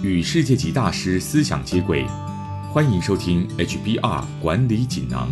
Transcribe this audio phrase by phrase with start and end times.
[0.00, 2.06] 与世界级大师思想接轨，
[2.72, 5.28] 欢迎收听 HBR 管理锦囊。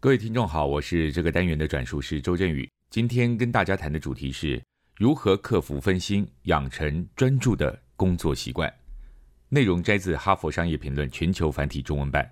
[0.00, 2.68] 各位听众好，我是这个单元的转述师周振宇。
[2.90, 4.60] 今天跟大家谈的主题是
[4.96, 8.72] 如何克服分心，养成专注的工作习惯。
[9.48, 12.28] 内容摘自《哈佛商业评论》全球繁体中文版。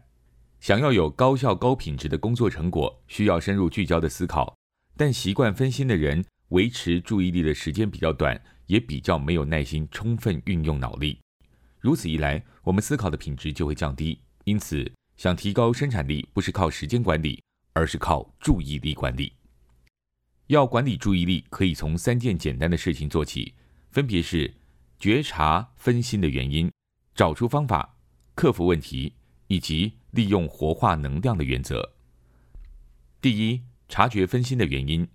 [0.58, 4.56] 想要有高效、高品质的工作成果，需要深入聚焦的思考。
[4.96, 11.18] 但习惯分心的人，维持注意力的时间比较短，也比较没有耐心充分运用脑力。
[11.80, 14.18] 如此一来，我们思考的品质就会降低。
[14.44, 17.42] 因此，想提高生产力，不是靠时间管理，
[17.72, 19.32] 而是靠注意力管理。
[20.46, 23.52] 要管理注意力，可以从三件简单的事情做起，
[23.90, 24.54] 分别是
[24.98, 26.70] 觉察分心的原因、
[27.14, 27.96] 找出方法、
[28.34, 29.12] 克服问题，
[29.48, 31.94] 以及利用活化能量的原则。
[33.20, 33.62] 第一。
[33.90, 35.08] 察觉分心的原因，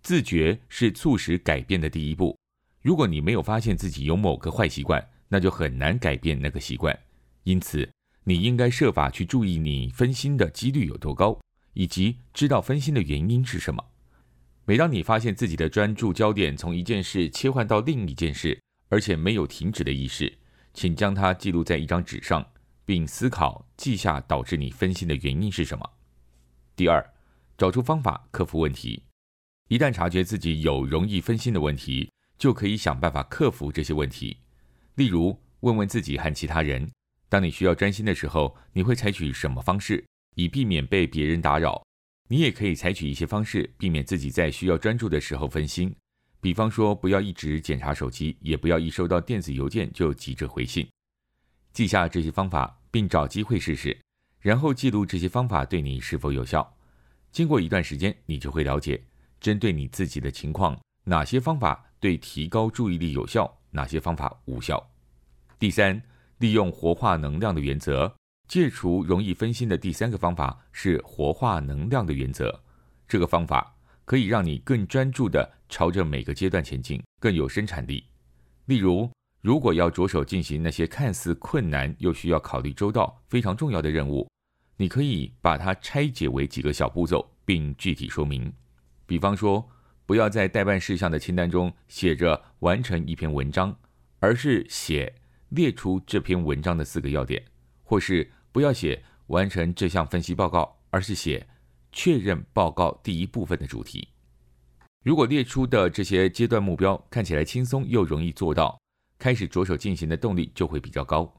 [0.00, 2.38] 自觉是促使改变的第一步。
[2.86, 6.96] 如果你没有发现自己有某个坏习惯，那就很难改变那个习惯。
[7.42, 7.90] 因此，
[8.22, 11.36] 你应该设法去注意你分心的几率有多高，
[11.72, 13.84] 以及知道分心的原因是什么。
[14.66, 18.56] 每当你发现自己的专注焦点从一件事切换到另一件事，
[18.88, 20.32] 而且没有停止的意识，
[20.72, 22.46] 请将它记录在一张纸上，
[22.84, 25.90] 并思考记下导致你分心的原因是什么。
[26.76, 27.04] 第二。
[27.58, 29.02] 找出方法克服问题。
[29.68, 34.36] 一旦察觉自己有容易分心的问题，就可以想办法克服这些问题。
[34.94, 36.90] 例如，问问自己和其他人：
[37.28, 41.82] 当你需要专心的时候，你会采取什么方式，以避免被别人打扰？
[42.28, 45.94] 你也可以采取一些方式，避免自己在需要专注的时候分心。
[46.40, 50.86] 比方说，不要一直检查手机，也不要一收到电子邮件就急着回信。
[51.72, 53.96] 记下这些方法，并找机会试试，
[54.40, 56.76] 然后记录这些方法对你是否有效。
[57.32, 59.02] 经过一段时间，你就会了解，
[59.40, 64.90] 针对你自己的情况，哪些方法对提高注意力有效，哪些方法无效。
[65.58, 66.02] 第三，
[66.38, 68.14] 利用活化能量的原则，
[68.48, 72.62] 戒除容易分心的第三个方法是活化能量的原则。
[73.08, 73.74] 这个方法
[74.04, 78.04] 可以让你更专注地朝着每个阶段前进，更有生产力。
[78.66, 84.28] 例如，如果要着手进行那些看似困难又需要考虑周到、非常重要的任务。
[84.76, 88.52] 你可以把它拆解为几个小步骤，并具体说明。
[89.06, 89.66] 比方说，
[90.06, 93.76] 不要在待办事项的清单中写着完成一篇文章，
[94.20, 95.12] 而是写
[95.48, 97.42] 列出这篇文章的四个要点；
[97.82, 101.46] 或是不要写完成这项分析报告，而是写
[101.90, 104.08] 确认报告第一部分的主题。
[105.02, 108.80] 如果列出的这些阶段目标看起来轻松又容易做到，
[109.18, 111.32] 开始着手进行的动力就会比较高。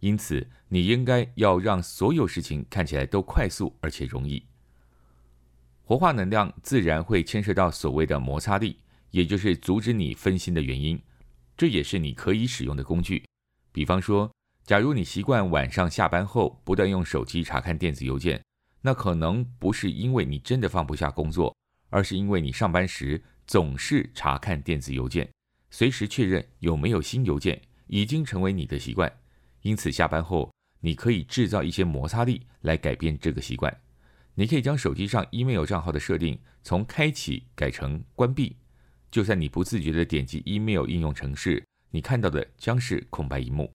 [0.00, 4.44] 因此，你应该要让所有事情看起来都快速而且容易。
[5.92, 8.78] 活化能量自然会牵涉到所谓的摩擦力，
[9.10, 10.98] 也就是阻止你分心的原因。
[11.54, 13.22] 这也是你可以使用的工具。
[13.72, 14.32] 比方说，
[14.64, 18.42] 假如你习惯晚上下班后不断用手机查看电子邮件，
[18.80, 21.54] 那可能不是因为你真的放不下工作，
[21.90, 25.30] 而是因为你上班时总是查看电子邮件，
[25.68, 29.12] 随时确认有没有新邮件，已经成为你的习惯。
[29.60, 33.70] 因此，下班后你可以制造一些摩擦力来改变这个习惯。
[34.34, 38.56] 你可以将手机上 email 账号的设定从开启改成关闭。
[39.10, 43.70] 就算你不自觉地点击 email 应用程式，你看到的将是空白一幕。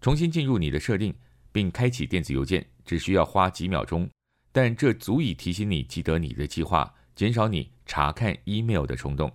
[0.00, 1.14] 重新进入你的设定
[1.50, 4.08] 并开启电子邮件，只需要花几秒钟，
[4.52, 9.32] 但这足以提醒你记得你的计划，减少你查看 email 的冲动。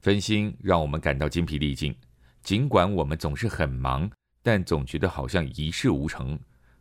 [0.00, 1.94] 分心让我们感到精疲力尽，
[2.42, 4.10] 尽管我们总是很忙。
[4.44, 6.36] 但总觉得好像一事无成。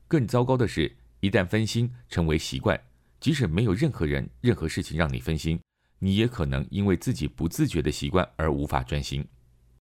[0.08, 2.80] 更糟糕的是，一旦分心成为习惯，
[3.20, 5.60] 即使没有任何人、任何事情让你分心，
[6.00, 9.26] 你也可能因为自己不自觉的习惯而无法专心。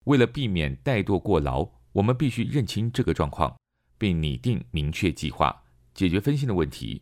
[0.04, 3.56] 为了避免怠惰过劳，我们必须认清这个状况，
[3.96, 5.62] 并拟定明确计划，
[5.94, 7.00] 解决分心的问题，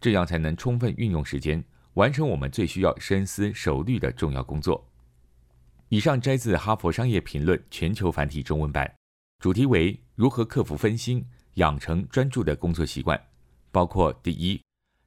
[0.00, 1.62] 这样才能充分运用时间，
[1.92, 4.90] 完成我们最需要深思熟虑的重要工作。
[5.90, 8.90] 以上摘自《哈佛商业评论》全球繁体中文版。
[9.42, 11.24] 主题为如何克服分心，
[11.54, 13.20] 养成专注的工作习惯，
[13.78, 14.60] 包括第一，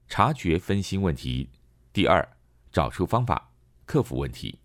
[0.07, 1.45] 察觉分心问题；
[1.91, 2.25] 第二，
[2.71, 3.51] 找出方法
[3.85, 4.59] 克服问题；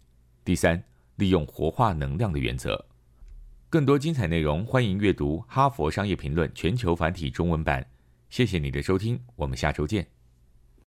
[0.45, 0.81] 第三，
[1.17, 2.87] 利用活化能量的原则。
[3.69, 7.85] 更多精彩内容，欢迎阅读《哈佛商业评论》全球繁体中文版。
[8.31, 10.16] 谢谢你的收听，我们下周见。